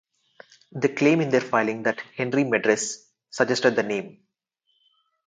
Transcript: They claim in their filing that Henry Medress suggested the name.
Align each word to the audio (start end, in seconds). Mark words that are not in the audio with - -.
They 0.71 0.87
claim 0.87 1.21
in 1.21 1.29
their 1.29 1.41
filing 1.41 1.83
that 1.83 2.01
Henry 2.17 2.43
Medress 2.43 3.05
suggested 3.29 3.75
the 3.75 3.83
name. 3.83 4.23